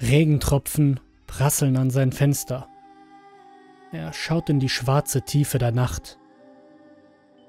Regentropfen 0.00 1.00
prasseln 1.26 1.76
an 1.76 1.90
sein 1.90 2.12
Fenster. 2.12 2.68
Er 3.92 4.12
schaut 4.12 4.50
in 4.50 4.58
die 4.58 4.68
schwarze 4.68 5.22
Tiefe 5.22 5.58
der 5.58 5.72
Nacht. 5.72 6.18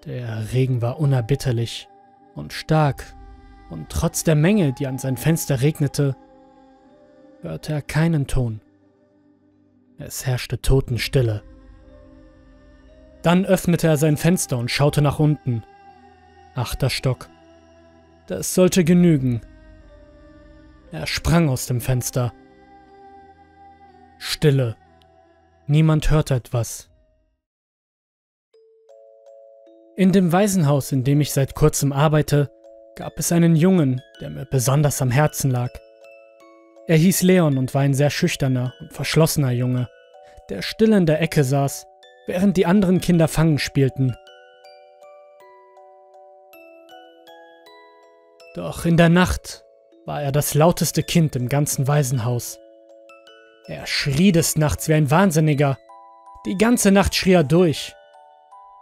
Der 0.06 0.54
Regen 0.54 0.82
war 0.82 1.00
unerbitterlich 1.00 1.88
und 2.36 2.54
stark, 2.54 3.16
und 3.72 3.90
trotz 3.90 4.24
der 4.24 4.36
Menge, 4.36 4.74
die 4.74 4.86
an 4.86 5.00
sein 5.00 5.18
Fenster 5.18 5.62
regnete, 5.62 6.16
hörte 7.42 7.74
er 7.74 7.82
keinen 7.82 8.28
Ton. 8.28 8.62
Es 9.98 10.28
herrschte 10.28 10.62
Totenstille. 10.62 11.42
Dann 13.24 13.46
öffnete 13.46 13.88
er 13.88 13.98
sein 13.98 14.18
Fenster 14.18 14.60
und 14.60 14.70
schaute 14.70 15.02
nach 15.02 15.18
unten. 15.18 15.64
Achter 16.54 16.92
Stock. 16.92 17.28
Das 18.28 18.54
sollte 18.54 18.84
genügen. 18.84 19.42
Er 20.92 21.08
sprang 21.08 21.50
aus 21.50 21.66
dem 21.66 21.82
Fenster. 21.82 22.34
Stille. 24.18 24.76
Niemand 25.68 26.10
hörte 26.12 26.36
etwas. 26.36 26.90
In 29.98 30.12
dem 30.12 30.32
Waisenhaus, 30.32 30.92
in 30.92 31.04
dem 31.04 31.22
ich 31.22 31.32
seit 31.32 31.56
kurzem 31.56 31.94
arbeite, 31.94 32.52
gab 32.96 33.18
es 33.18 33.32
einen 33.32 33.56
Jungen, 33.56 34.02
der 34.22 34.30
mir 34.30 34.46
besonders 34.46 35.02
am 35.02 35.12
Herzen 35.12 35.52
lag. 35.52 35.70
Er 36.88 36.98
hieß 36.98 37.24
Leon 37.24 37.58
und 37.58 37.74
war 37.74 37.82
ein 37.82 37.94
sehr 37.94 38.10
schüchterner 38.10 38.74
und 38.80 38.94
verschlossener 38.94 39.52
Junge, 39.52 39.90
der 40.50 40.62
still 40.62 40.94
in 40.94 41.06
der 41.06 41.22
Ecke 41.22 41.44
saß, 41.44 41.86
während 42.28 42.58
die 42.58 42.66
anderen 42.66 43.02
Kinder 43.02 43.28
Fangen 43.28 43.58
spielten. 43.58 44.16
Doch 48.56 48.86
in 48.86 48.98
der 48.98 49.10
Nacht 49.10 49.64
war 50.06 50.22
er 50.22 50.32
das 50.32 50.54
lauteste 50.54 51.04
Kind 51.04 51.36
im 51.36 51.50
ganzen 51.50 51.88
Waisenhaus. 51.88 52.60
Er 53.68 53.88
schrie 53.88 54.32
des 54.32 54.58
Nachts 54.58 54.88
wie 54.88 54.94
ein 54.94 55.10
Wahnsinniger. 55.10 55.78
Die 56.46 56.58
ganze 56.58 56.92
Nacht 56.92 57.16
schrie 57.16 57.34
er 57.34 57.44
durch. 57.44 57.94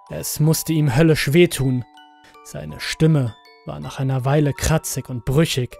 Es 0.09 0.39
musste 0.41 0.73
ihm 0.73 0.95
höllisch 0.95 1.31
wehtun. 1.31 1.85
Seine 2.43 2.79
Stimme 2.81 3.33
war 3.65 3.79
nach 3.79 3.99
einer 3.99 4.25
Weile 4.25 4.51
kratzig 4.51 5.09
und 5.09 5.23
brüchig. 5.23 5.77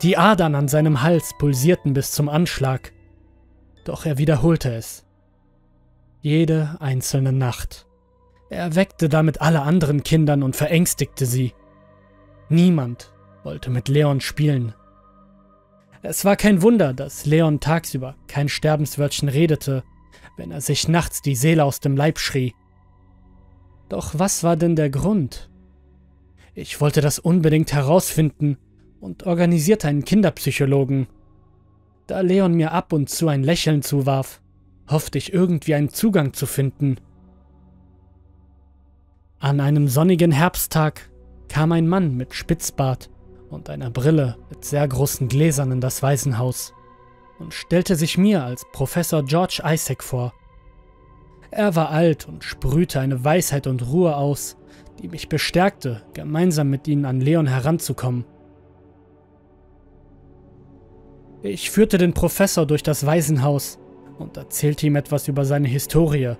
Die 0.00 0.16
Adern 0.16 0.54
an 0.54 0.68
seinem 0.68 1.02
Hals 1.02 1.32
pulsierten 1.38 1.92
bis 1.92 2.12
zum 2.12 2.30
Anschlag. 2.30 2.92
Doch 3.84 4.06
er 4.06 4.16
wiederholte 4.16 4.72
es. 4.74 5.04
Jede 6.22 6.76
einzelne 6.80 7.32
Nacht. 7.32 7.86
Er 8.48 8.62
erweckte 8.62 9.10
damit 9.10 9.42
alle 9.42 9.62
anderen 9.62 10.02
Kindern 10.02 10.42
und 10.42 10.56
verängstigte 10.56 11.26
sie. 11.26 11.54
Niemand 12.48 13.12
wollte 13.44 13.70
mit 13.70 13.88
Leon 13.88 14.22
spielen. 14.22 14.74
Es 16.02 16.24
war 16.24 16.36
kein 16.36 16.62
Wunder, 16.62 16.94
dass 16.94 17.26
Leon 17.26 17.60
tagsüber 17.60 18.16
kein 18.26 18.48
Sterbenswörtchen 18.48 19.28
redete, 19.28 19.84
wenn 20.36 20.50
er 20.50 20.62
sich 20.62 20.88
nachts 20.88 21.20
die 21.20 21.36
Seele 21.36 21.64
aus 21.64 21.80
dem 21.80 21.96
Leib 21.96 22.18
schrie. 22.18 22.54
Doch 23.90 24.18
was 24.18 24.42
war 24.42 24.56
denn 24.56 24.76
der 24.76 24.88
Grund? 24.88 25.50
Ich 26.54 26.80
wollte 26.80 27.00
das 27.00 27.18
unbedingt 27.18 27.72
herausfinden 27.72 28.56
und 29.00 29.26
organisierte 29.26 29.88
einen 29.88 30.04
Kinderpsychologen. 30.04 31.06
Da 32.06 32.20
Leon 32.20 32.54
mir 32.54 32.72
ab 32.72 32.92
und 32.92 33.10
zu 33.10 33.28
ein 33.28 33.42
Lächeln 33.42 33.82
zuwarf, 33.82 34.40
hoffte 34.88 35.18
ich 35.18 35.32
irgendwie 35.32 35.74
einen 35.74 35.90
Zugang 35.90 36.32
zu 36.32 36.46
finden. 36.46 36.96
An 39.38 39.60
einem 39.60 39.86
sonnigen 39.86 40.32
Herbsttag 40.32 41.10
kam 41.48 41.72
ein 41.72 41.88
Mann 41.88 42.16
mit 42.16 42.34
Spitzbart 42.34 43.10
und 43.50 43.68
einer 43.68 43.90
Brille 43.90 44.36
mit 44.48 44.64
sehr 44.64 44.86
großen 44.86 45.28
Gläsern 45.28 45.72
in 45.72 45.80
das 45.80 46.02
Waisenhaus 46.02 46.72
und 47.38 47.54
stellte 47.54 47.96
sich 47.96 48.16
mir 48.16 48.44
als 48.44 48.64
Professor 48.72 49.24
George 49.24 49.62
Isaac 49.64 50.02
vor. 50.02 50.32
Er 51.50 51.74
war 51.74 51.90
alt 51.90 52.28
und 52.28 52.44
sprühte 52.44 53.00
eine 53.00 53.24
Weisheit 53.24 53.66
und 53.66 53.86
Ruhe 53.90 54.16
aus, 54.16 54.56
die 55.00 55.08
mich 55.08 55.28
bestärkte, 55.28 56.02
gemeinsam 56.14 56.70
mit 56.70 56.86
ihnen 56.86 57.04
an 57.04 57.20
Leon 57.20 57.46
heranzukommen. 57.46 58.24
Ich 61.42 61.70
führte 61.70 61.98
den 61.98 62.12
Professor 62.12 62.66
durch 62.66 62.82
das 62.82 63.06
Waisenhaus 63.06 63.78
und 64.18 64.36
erzählte 64.36 64.86
ihm 64.86 64.96
etwas 64.96 65.26
über 65.26 65.44
seine 65.44 65.68
Historie. 65.68 66.34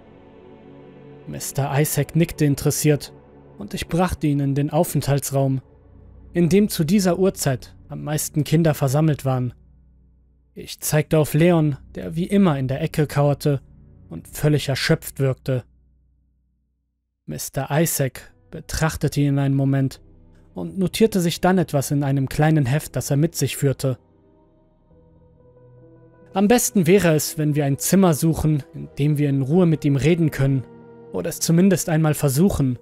Mr. 1.27 1.81
Isaac 1.81 2.15
nickte 2.15 2.45
interessiert 2.45 3.13
und 3.59 3.73
ich 3.73 3.89
brachte 3.89 4.27
ihn 4.27 4.41
in 4.41 4.55
den 4.55 4.71
Aufenthaltsraum, 4.71 5.63
in 6.33 6.49
dem 6.49 6.69
zu 6.69 6.85
dieser 6.85 7.19
Uhrzeit 7.19 7.75
am 7.89 8.05
meisten 8.05 8.45
Kinder 8.45 8.75
versammelt 8.75 9.25
waren. 9.25 9.55
Ich 10.55 10.81
zeigte 10.81 11.19
auf 11.19 11.35
Leon, 11.35 11.77
der 11.95 12.17
wie 12.17 12.27
immer 12.27 12.59
in 12.59 12.69
der 12.69 12.81
Ecke 12.81 13.07
kauerte 13.07 13.61
und 14.09 14.29
völlig 14.29 14.69
erschöpft 14.69 15.19
wirkte. 15.19 15.65
Mr. 17.27 17.69
Isaac 17.71 18.33
betrachtete 18.51 19.21
ihn 19.21 19.39
einen 19.39 19.55
Moment 19.55 20.01
und 20.55 20.79
notierte 20.79 21.21
sich 21.21 21.41
dann 21.41 21.59
etwas 21.59 21.91
in 21.91 22.03
einem 22.03 22.29
kleinen 22.29 22.67
Heft, 22.67 22.97
das 22.97 23.11
er 23.11 23.17
mit 23.17 23.35
sich 23.35 23.57
führte. 23.57 23.99
Am 26.33 26.47
besten 26.47 26.87
wäre 26.87 27.15
es, 27.15 27.39
wenn 27.39 27.55
wir 27.55 27.65
ein 27.65 27.79
Zimmer 27.79 28.15
suchen, 28.15 28.63
in 28.75 28.89
dem 28.99 29.19
wir 29.19 29.29
in 29.29 29.43
Ruhe 29.43 29.67
mit 29.67 29.85
ihm 29.85 29.97
reden 29.97 30.31
können, 30.31 30.65
oder 31.13 31.29
es 31.29 31.41
zumindest 31.41 31.89
einmal 31.89 32.15
versuchen, 32.15 32.79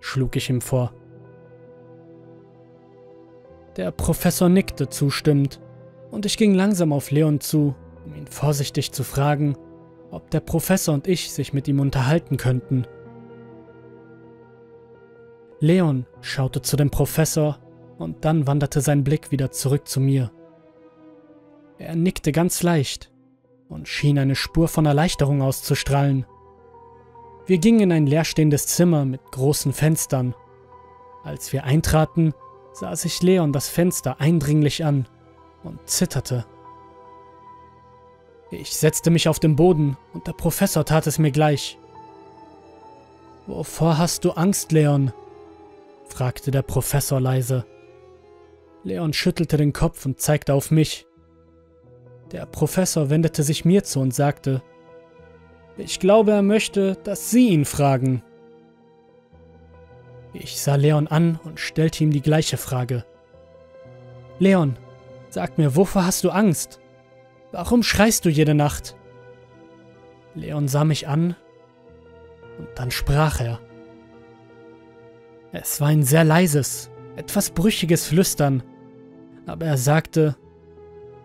schlug 0.00 0.34
ich 0.34 0.50
ihm 0.50 0.60
vor. 0.60 0.92
Der 3.78 3.92
Professor 3.92 4.48
nickte 4.48 4.88
zustimmend, 4.88 5.60
und 6.10 6.26
ich 6.26 6.36
ging 6.36 6.52
langsam 6.52 6.92
auf 6.92 7.12
Leon 7.12 7.38
zu, 7.38 7.76
um 8.04 8.12
ihn 8.16 8.26
vorsichtig 8.26 8.90
zu 8.90 9.04
fragen, 9.04 9.56
ob 10.10 10.32
der 10.32 10.40
Professor 10.40 10.94
und 10.94 11.06
ich 11.06 11.30
sich 11.32 11.52
mit 11.52 11.68
ihm 11.68 11.78
unterhalten 11.78 12.38
könnten. 12.38 12.88
Leon 15.60 16.06
schaute 16.20 16.60
zu 16.60 16.76
dem 16.76 16.90
Professor 16.90 17.60
und 17.98 18.24
dann 18.24 18.48
wanderte 18.48 18.80
sein 18.80 19.04
Blick 19.04 19.30
wieder 19.30 19.52
zurück 19.52 19.86
zu 19.86 20.00
mir. 20.00 20.32
Er 21.78 21.94
nickte 21.94 22.32
ganz 22.32 22.64
leicht 22.64 23.12
und 23.68 23.86
schien 23.86 24.18
eine 24.18 24.34
Spur 24.34 24.66
von 24.66 24.86
Erleichterung 24.86 25.40
auszustrahlen. 25.40 26.26
Wir 27.46 27.58
gingen 27.58 27.80
in 27.80 27.92
ein 27.92 28.06
leerstehendes 28.08 28.66
Zimmer 28.66 29.04
mit 29.04 29.22
großen 29.30 29.72
Fenstern. 29.72 30.34
Als 31.22 31.52
wir 31.52 31.62
eintraten, 31.62 32.34
sah 32.78 32.94
sich 32.94 33.22
Leon 33.22 33.52
das 33.52 33.68
Fenster 33.68 34.20
eindringlich 34.20 34.84
an 34.84 35.06
und 35.64 35.88
zitterte. 35.88 36.46
Ich 38.50 38.76
setzte 38.76 39.10
mich 39.10 39.28
auf 39.28 39.40
den 39.40 39.56
Boden 39.56 39.96
und 40.14 40.26
der 40.26 40.32
Professor 40.32 40.84
tat 40.84 41.06
es 41.06 41.18
mir 41.18 41.30
gleich. 41.30 41.78
Wovor 43.46 43.98
hast 43.98 44.24
du 44.24 44.30
Angst, 44.32 44.72
Leon? 44.72 45.12
fragte 46.08 46.50
der 46.50 46.62
Professor 46.62 47.20
leise. 47.20 47.66
Leon 48.84 49.12
schüttelte 49.12 49.56
den 49.56 49.72
Kopf 49.72 50.06
und 50.06 50.20
zeigte 50.20 50.54
auf 50.54 50.70
mich. 50.70 51.06
Der 52.32 52.46
Professor 52.46 53.10
wendete 53.10 53.42
sich 53.42 53.64
mir 53.64 53.84
zu 53.84 54.00
und 54.00 54.14
sagte, 54.14 54.62
ich 55.76 56.00
glaube, 56.00 56.32
er 56.32 56.42
möchte, 56.42 56.96
dass 57.04 57.30
Sie 57.30 57.48
ihn 57.48 57.64
fragen. 57.64 58.22
Ich 60.32 60.60
sah 60.60 60.76
Leon 60.76 61.06
an 61.06 61.38
und 61.44 61.58
stellte 61.58 62.04
ihm 62.04 62.10
die 62.10 62.22
gleiche 62.22 62.56
Frage. 62.56 63.04
Leon, 64.38 64.78
sag 65.30 65.58
mir, 65.58 65.74
wovor 65.74 66.04
hast 66.04 66.24
du 66.24 66.30
Angst? 66.30 66.80
Warum 67.52 67.82
schreist 67.82 68.24
du 68.24 68.28
jede 68.28 68.54
Nacht? 68.54 68.96
Leon 70.34 70.68
sah 70.68 70.84
mich 70.84 71.08
an 71.08 71.34
und 72.58 72.68
dann 72.76 72.90
sprach 72.90 73.40
er. 73.40 73.60
Es 75.52 75.80
war 75.80 75.88
ein 75.88 76.02
sehr 76.02 76.24
leises, 76.24 76.90
etwas 77.16 77.50
brüchiges 77.50 78.06
Flüstern, 78.06 78.62
aber 79.46 79.66
er 79.66 79.78
sagte, 79.78 80.36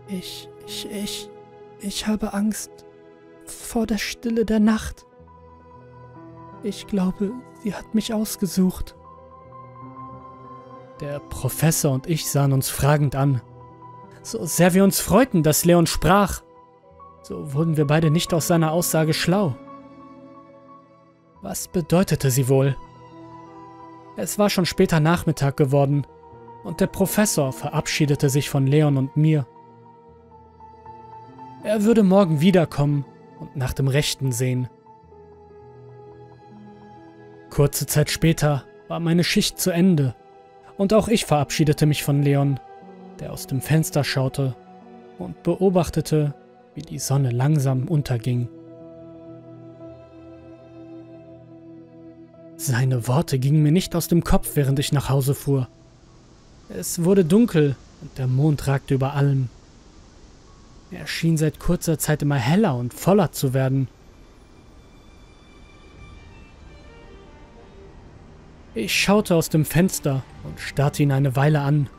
ich, 0.07 0.50
ich, 0.66 0.89
ich, 0.89 1.30
ich 1.80 2.07
habe 2.07 2.33
Angst 2.33 2.72
vor 3.45 3.86
der 3.86 3.98
Stille 3.98 4.45
der 4.45 4.60
Nacht. 4.60 5.06
Ich 6.63 6.88
glaube, 6.88 7.31
sie 7.62 7.75
hat 7.75 7.94
mich 7.94 8.13
ausgesucht. 8.13 8.95
Der 11.01 11.19
Professor 11.19 11.92
und 11.92 12.07
ich 12.07 12.30
sahen 12.30 12.54
uns 12.54 12.69
fragend 12.69 13.15
an. 13.15 13.42
So 14.21 14.45
sehr 14.45 14.74
wir 14.74 14.86
uns 14.86 15.01
freuten, 15.01 15.44
dass 15.44 15.65
Leon 15.65 15.86
sprach, 15.86 16.42
so 17.21 17.54
wurden 17.54 17.75
wir 17.75 17.86
beide 17.86 18.10
nicht 18.10 18.33
aus 18.33 18.48
seiner 18.48 18.71
Aussage 18.71 19.13
schlau. 19.13 19.56
Was 21.42 21.68
bedeutete 21.68 22.31
sie 22.31 22.48
wohl? 22.48 22.77
Es 24.16 24.39
war 24.39 24.50
schon 24.50 24.66
später 24.66 25.01
Nachmittag 25.01 25.57
geworden 25.57 26.07
und 26.63 26.80
der 26.80 26.88
Professor 26.88 27.51
verabschiedete 27.51 28.30
sich 28.30 28.50
von 28.50 28.66
Leon 28.66 28.95
und 28.95 29.18
mir. 29.18 29.45
Er 31.63 31.83
würde 31.83 32.04
morgen 32.04 32.39
wiederkommen 32.39 33.04
und 33.39 33.57
nach 33.57 33.74
dem 33.74 33.89
Rechten 33.89 34.31
sehen. 34.31 34.69
Kurze 37.54 37.86
Zeit 37.86 38.10
später 38.10 38.64
war 38.88 39.00
meine 39.00 39.24
Schicht 39.24 39.62
zu 39.62 39.70
Ende 39.70 40.16
und 40.76 40.92
auch 40.92 41.08
ich 41.08 41.26
verabschiedete 41.26 41.86
mich 41.86 42.04
von 42.04 42.24
Leon, 42.24 42.60
der 43.20 43.32
aus 43.32 43.46
dem 43.46 43.62
Fenster 43.62 44.04
schaute 44.04 44.56
und 45.20 45.44
beobachtete, 45.44 46.34
wie 46.74 46.82
die 46.82 46.98
Sonne 46.98 47.30
langsam 47.30 47.88
unterging. 47.88 48.50
Seine 52.56 53.08
Worte 53.08 53.38
gingen 53.38 53.62
mir 53.62 53.72
nicht 53.72 53.96
aus 53.96 54.08
dem 54.08 54.24
Kopf, 54.24 54.56
während 54.56 54.80
ich 54.80 54.92
nach 54.92 55.10
Hause 55.10 55.36
fuhr. 55.36 55.68
Es 56.70 57.04
wurde 57.04 57.24
dunkel 57.24 57.76
und 58.02 58.18
der 58.18 58.26
Mond 58.26 58.66
ragte 58.66 58.96
über 58.96 59.14
allem. 59.14 59.50
Er 60.90 61.06
schien 61.06 61.38
seit 61.38 61.60
kurzer 61.60 62.00
Zeit 62.00 62.24
immer 62.24 62.34
heller 62.34 62.76
und 62.76 62.96
voller 62.96 63.32
zu 63.32 63.54
werden. 63.54 63.90
Ich 68.75 69.00
schaute 69.00 69.36
aus 69.36 69.50
dem 69.50 69.66
Fenster 69.66 70.24
und 70.44 70.60
starrte 70.60 71.04
ihn 71.04 71.12
eine 71.12 71.36
Weile 71.36 71.62
an. 71.62 71.90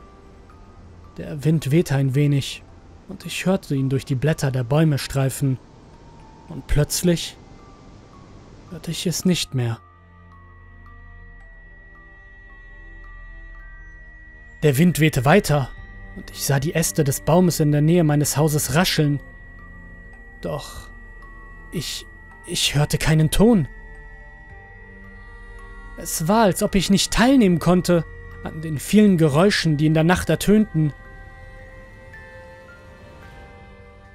Der 1.17 1.45
Wind 1.45 1.71
wehte 1.71 1.95
ein 1.95 2.15
wenig 2.15 2.63
und 3.07 3.25
ich 3.25 3.45
hörte 3.45 3.75
ihn 3.75 3.89
durch 3.89 4.03
die 4.03 4.15
Blätter 4.15 4.51
der 4.51 4.65
Bäume 4.65 4.97
streifen. 4.97 5.57
Und 6.49 6.67
plötzlich 6.67 7.37
hörte 8.71 8.91
ich 8.91 9.07
es 9.07 9.23
nicht 9.23 9.53
mehr. 9.53 9.79
Der 14.61 14.77
Wind 14.77 14.99
wehte 14.99 15.23
weiter 15.23 15.69
und 16.17 16.29
ich 16.31 16.45
sah 16.45 16.59
die 16.59 16.75
Äste 16.75 17.05
des 17.05 17.21
Baumes 17.21 17.61
in 17.61 17.71
der 17.71 17.81
Nähe 17.81 18.03
meines 18.03 18.35
Hauses 18.35 18.75
rascheln. 18.75 19.21
Doch 20.41 20.89
ich, 21.71 22.05
ich 22.47 22.75
hörte 22.75 22.97
keinen 22.97 23.31
Ton. 23.31 23.69
Es 25.97 26.27
war, 26.27 26.43
als 26.43 26.61
ob 26.61 26.75
ich 26.75 26.89
nicht 26.89 27.11
teilnehmen 27.11 27.59
konnte 27.59 28.03
an 28.43 28.61
den 28.61 28.77
vielen 28.77 29.17
Geräuschen, 29.17 29.77
die 29.77 29.87
in 29.87 29.93
der 29.93 30.03
Nacht 30.03 30.29
ertönten. 30.29 30.93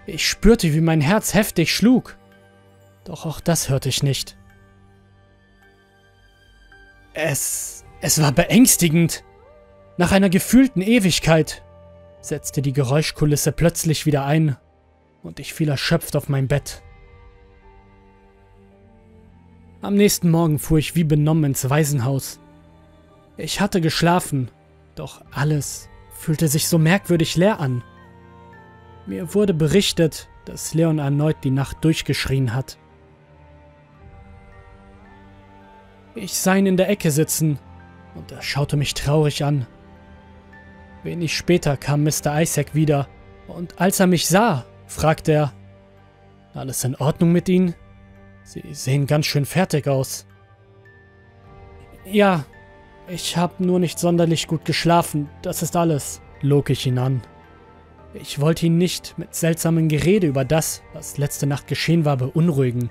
Ich 0.06 0.29
spürte, 0.29 0.73
wie 0.73 0.81
mein 0.81 1.00
Herz 1.00 1.35
heftig 1.35 1.75
schlug, 1.75 2.17
doch 3.05 3.27
auch 3.27 3.41
das 3.41 3.69
hörte 3.69 3.88
ich 3.88 4.03
nicht. 4.03 4.37
Es, 7.12 7.85
es 8.00 8.21
war 8.21 8.32
beängstigend. 8.32 9.25
Nach 9.97 10.12
einer 10.12 10.31
gefühlten 10.31 10.81
Ewigkeit 10.81 11.62
setzte 12.21 12.62
die 12.62 12.73
Geräuschkulisse 12.73 13.53
plötzlich 13.53 14.06
wieder 14.06 14.25
ein 14.25 14.56
und 15.23 15.41
ich 15.41 15.55
fiel 15.55 15.69
erschöpft 15.69 16.17
auf 16.17 16.29
mein 16.29 16.49
Bett. 16.49 16.82
Am 19.82 19.94
nächsten 19.94 20.31
Morgen 20.31 20.59
fuhr 20.59 20.79
ich 20.79 20.94
wie 20.94 21.05
benommen 21.05 21.44
ins 21.44 21.71
Waisenhaus. 21.71 22.38
Ich 23.38 23.62
hatte 23.62 23.81
geschlafen, 23.81 24.50
doch 24.94 25.23
alles 25.31 25.88
fühlte 26.12 26.49
sich 26.49 26.69
so 26.69 26.77
merkwürdig 26.77 27.37
leer 27.37 27.61
an. 27.61 27.82
Mir 29.06 29.35
wurde 29.35 29.55
berichtet, 29.55 30.29
dass 30.44 30.75
Leon 30.75 30.99
erneut 30.99 31.38
die 31.44 31.50
Nacht 31.50 31.82
durchgeschrien 31.82 32.55
hat. 32.55 32.77
Ich 36.15 36.35
sah 36.35 36.56
ihn 36.56 36.67
in 36.67 36.77
der 36.77 36.91
Ecke 36.91 37.11
sitzen 37.11 37.59
und 38.15 38.32
er 38.32 38.43
schaute 38.43 38.77
mich 38.77 38.93
traurig 38.93 39.44
an. 39.44 39.67
Wenig 41.03 41.35
später 41.35 41.79
kam 41.79 42.05
Mr. 42.05 42.43
Isaac 42.43 42.75
wieder 42.75 43.09
und 43.49 43.81
als 43.81 43.99
er 43.99 44.06
mich 44.06 44.27
sah, 44.27 44.67
fragte 44.87 45.32
er, 45.32 45.53
alles 46.53 46.85
in 46.85 46.97
Ordnung 46.97 47.32
mit 47.32 47.49
Ihnen? 47.49 47.75
Sie 48.52 48.64
sehen 48.75 49.06
ganz 49.06 49.26
schön 49.26 49.44
fertig 49.44 49.87
aus. 49.87 50.26
Ja, 52.05 52.44
ich 53.06 53.37
habe 53.37 53.64
nur 53.64 53.79
nicht 53.79 54.00
sonderlich 54.00 54.49
gut 54.49 54.64
geschlafen, 54.64 55.29
das 55.43 55.62
ist 55.62 55.76
alles, 55.76 56.20
log 56.41 56.69
ich 56.69 56.85
ihn 56.85 56.99
an. 56.99 57.23
Ich 58.12 58.41
wollte 58.41 58.67
ihn 58.67 58.76
nicht 58.76 59.17
mit 59.19 59.37
seltsamen 59.37 59.87
Gerede 59.87 60.26
über 60.26 60.44
das, 60.44 60.82
was 60.94 61.17
letzte 61.17 61.47
Nacht 61.47 61.69
geschehen 61.69 62.05
war, 62.05 62.17
beunruhigen. 62.17 62.91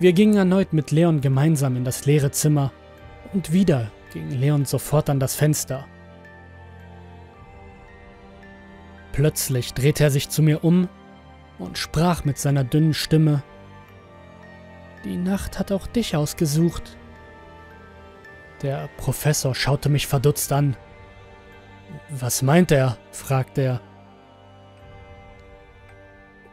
Wir 0.00 0.12
gingen 0.12 0.34
erneut 0.34 0.72
mit 0.72 0.90
Leon 0.90 1.20
gemeinsam 1.20 1.76
in 1.76 1.84
das 1.84 2.06
leere 2.06 2.32
Zimmer 2.32 2.72
und 3.34 3.52
wieder 3.52 3.92
ging 4.12 4.30
Leon 4.30 4.64
sofort 4.64 5.08
an 5.10 5.20
das 5.20 5.36
Fenster. 5.36 5.86
Plötzlich 9.12 9.74
drehte 9.74 10.02
er 10.02 10.10
sich 10.10 10.28
zu 10.28 10.42
mir 10.42 10.64
um 10.64 10.88
und 11.58 11.78
sprach 11.78 12.24
mit 12.24 12.38
seiner 12.38 12.64
dünnen 12.64 12.94
Stimme. 12.94 13.42
Die 15.04 15.16
Nacht 15.16 15.58
hat 15.58 15.72
auch 15.72 15.86
dich 15.86 16.16
ausgesucht. 16.16 16.96
Der 18.62 18.88
Professor 18.96 19.54
schaute 19.54 19.88
mich 19.88 20.06
verdutzt 20.06 20.52
an. 20.52 20.76
Was 22.10 22.42
meint 22.42 22.70
er? 22.72 22.98
fragte 23.12 23.62
er. 23.62 23.80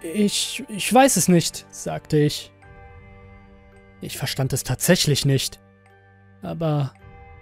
Ich, 0.02 0.64
ich 0.70 0.94
weiß 0.94 1.18
es 1.18 1.28
nicht, 1.28 1.66
sagte 1.72 2.18
ich. 2.18 2.52
Ich 4.02 4.18
verstand 4.18 4.54
es 4.54 4.64
tatsächlich 4.64 5.26
nicht. 5.26 5.60
Aber 6.44 6.94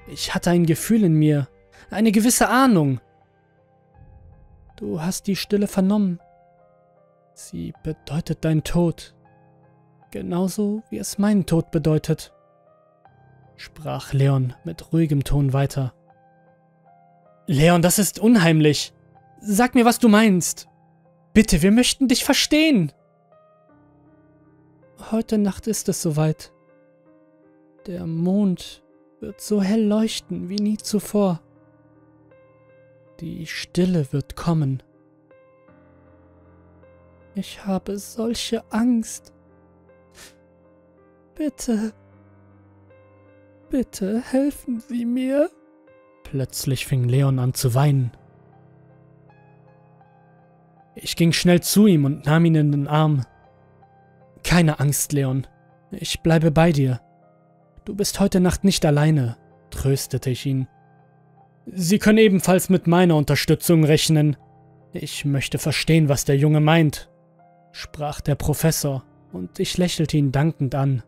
ich 0.07 0.33
hatte 0.33 0.51
ein 0.51 0.65
Gefühl 0.65 1.03
in 1.03 1.13
mir, 1.13 1.49
eine 1.89 2.11
gewisse 2.11 2.47
Ahnung. 2.47 3.01
Du 4.77 5.01
hast 5.01 5.27
die 5.27 5.35
Stille 5.35 5.67
vernommen, 5.67 6.19
Sie 7.33 7.73
bedeutet 7.83 8.45
dein 8.45 8.63
Tod, 8.63 9.15
genauso 10.11 10.83
wie 10.89 10.99
es 10.99 11.17
meinen 11.17 11.45
Tod 11.45 11.71
bedeutet, 11.71 12.31
sprach 13.55 14.13
Leon 14.13 14.53
mit 14.63 14.93
ruhigem 14.93 15.23
Ton 15.23 15.51
weiter. 15.51 15.93
Leon, 17.47 17.81
das 17.81 17.99
ist 17.99 18.19
unheimlich. 18.19 18.93
Sag 19.41 19.75
mir, 19.75 19.83
was 19.83 19.99
du 19.99 20.07
meinst. 20.09 20.67
Bitte, 21.33 21.61
wir 21.61 21.71
möchten 21.71 22.07
dich 22.07 22.23
verstehen. 22.23 22.91
Heute 25.11 25.37
Nacht 25.37 25.67
ist 25.67 25.89
es 25.89 26.01
soweit. 26.01 26.53
Der 27.87 28.05
Mond 28.05 28.83
wird 29.19 29.41
so 29.41 29.61
hell 29.61 29.83
leuchten 29.83 30.49
wie 30.49 30.55
nie 30.55 30.77
zuvor. 30.77 31.41
Die 33.19 33.47
Stille 33.47 34.13
wird 34.13 34.35
kommen. 34.35 34.83
Ich 37.35 37.65
habe 37.65 37.97
solche 37.97 38.63
Angst. 38.71 39.33
Bitte, 41.35 41.93
bitte 43.71 44.21
helfen 44.21 44.79
Sie 44.79 45.03
mir. 45.03 45.49
Plötzlich 46.23 46.85
fing 46.85 47.05
Leon 47.05 47.39
an 47.39 47.55
zu 47.55 47.73
weinen. 47.73 48.11
Ich 50.95 51.15
ging 51.15 51.31
schnell 51.31 51.61
zu 51.61 51.87
ihm 51.87 52.05
und 52.05 52.27
nahm 52.27 52.45
ihn 52.45 52.55
in 52.55 52.71
den 52.71 52.87
Arm. 52.87 53.25
Keine 54.43 54.79
Angst, 54.79 55.11
Leon. 55.11 55.47
Ich 55.89 56.21
bleibe 56.21 56.51
bei 56.51 56.71
dir. 56.71 57.01
Du 57.83 57.95
bist 57.95 58.19
heute 58.19 58.39
Nacht 58.39 58.63
nicht 58.63 58.85
alleine, 58.85 59.37
tröstete 59.71 60.29
ich 60.29 60.45
ihn. 60.45 60.67
Sie 61.65 61.97
können 61.97 62.19
ebenfalls 62.19 62.69
mit 62.69 62.85
meiner 62.85 63.15
Unterstützung 63.15 63.83
rechnen. 63.83 64.37
Ich 64.91 65.25
möchte 65.25 65.57
verstehen, 65.57 66.09
was 66.09 66.25
der 66.25 66.37
Junge 66.37 66.59
meint 66.59 67.09
sprach 67.73 68.21
der 68.21 68.35
Professor, 68.35 69.03
und 69.33 69.59
ich 69.59 69.77
lächelte 69.77 70.15
ihn 70.15 70.31
dankend 70.31 70.75
an. 70.75 71.03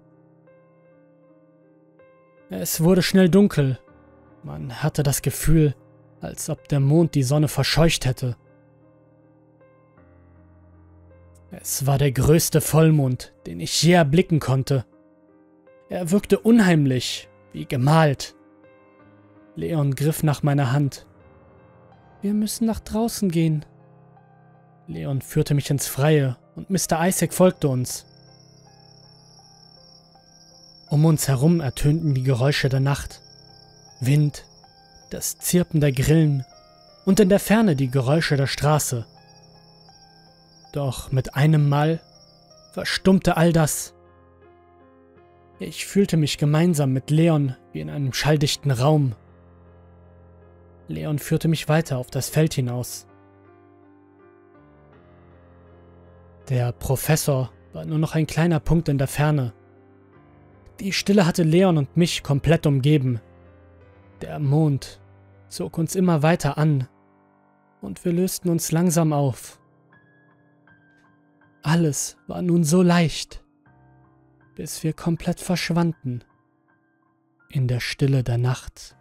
Es 2.50 2.81
wurde 2.81 3.03
schnell 3.03 3.29
dunkel. 3.29 3.79
Man 4.43 4.84
hatte 4.84 5.03
das 5.03 5.22
Gefühl, 5.22 5.75
als 6.22 6.50
ob 6.50 6.67
der 6.67 6.79
Mond 6.79 7.15
die 7.15 7.24
Sonne 7.24 7.48
verscheucht 7.48 8.05
hätte. 8.05 8.36
Es 11.51 11.86
war 11.86 11.98
der 11.98 12.12
größte 12.12 12.62
Vollmond, 12.62 13.34
den 13.45 13.60
ich 13.60 13.81
je 13.81 13.93
erblicken 13.93 14.39
konnte. 14.39 14.86
Er 15.88 16.10
wirkte 16.12 16.39
unheimlich, 16.39 17.29
wie 17.53 17.65
gemalt. 17.65 18.36
Leon 19.55 19.93
griff 19.93 20.24
nach 20.24 20.41
meiner 20.41 20.72
Hand. 20.72 21.05
Wir 22.22 22.34
müssen 22.34 22.65
nach 22.65 22.79
draußen 22.79 23.29
gehen. 23.29 23.65
Leon 24.88 25.22
führte 25.22 25.53
mich 25.53 25.69
ins 25.69 25.88
Freie 25.88 26.38
und 26.56 26.70
Mr. 26.70 27.06
Isaac 27.08 27.34
folgte 27.34 27.68
uns. 27.68 28.06
Um 30.90 31.06
uns 31.06 31.28
herum 31.28 31.62
ertönten 31.62 32.14
die 32.14 32.24
Geräusche 32.24 32.70
der 32.70 32.80
Nacht. 32.80 33.22
Wind, 34.00 34.46
das 35.10 35.38
Zirpen 35.38 35.82
der 35.82 35.92
Grillen 35.92 36.46
und 37.06 37.20
in 37.20 37.30
der 37.30 37.40
Ferne 37.40 37.76
die 37.76 37.90
Geräusche 37.90 38.38
der 38.38 38.48
Straße. 38.48 39.06
Doch 40.74 41.12
mit 41.12 41.36
einem 41.36 41.70
Mal 41.70 42.02
verstummte 42.74 43.38
all 43.38 43.54
das. 43.54 43.94
Ich 45.60 45.86
fühlte 45.86 46.18
mich 46.18 46.38
gemeinsam 46.38 46.92
mit 46.92 47.10
Leon 47.10 47.56
wie 47.72 47.80
in 47.80 47.90
einem 47.90 48.12
schalldichten 48.12 48.72
Raum. 48.72 49.16
Leon 50.88 51.18
führte 51.18 51.48
mich 51.48 51.70
weiter 51.70 51.98
auf 51.98 52.12
das 52.12 52.30
Feld 52.30 52.54
hinaus. 52.54 53.08
Der 56.50 56.72
Professor 56.74 57.52
war 57.74 57.86
nur 57.86 57.98
noch 57.98 58.14
ein 58.14 58.28
kleiner 58.28 58.60
Punkt 58.60 58.88
in 58.88 59.00
der 59.00 59.08
Ferne. 59.08 59.54
Die 60.80 60.92
Stille 60.92 61.25
hatte 61.25 61.42
Leon 61.44 61.78
und 61.78 61.98
mich 61.98 62.22
komplett 62.22 62.68
umgeben. 62.68 63.20
Der 64.22 64.40
Mond 64.40 65.02
zog 65.50 65.78
uns 65.78 65.96
immer 65.96 66.22
weiter 66.22 66.58
an 66.58 66.88
und 67.82 68.06
wir 68.06 68.14
lösten 68.14 68.50
uns 68.50 68.72
langsam 68.72 69.12
auf. 69.12 69.60
Alles 71.64 72.18
war 72.28 72.44
nun 72.44 72.64
so 72.64 72.84
leicht, 72.84 73.44
bis 74.56 74.84
wir 74.84 74.94
komplett 74.94 75.40
verschwanden 75.40 76.24
in 77.50 77.68
der 77.68 77.80
Stille 77.80 78.24
der 78.24 78.38
Nacht. 78.38 78.96